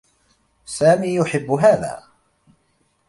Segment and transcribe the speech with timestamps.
[0.65, 2.03] سامي يحبّ هذا.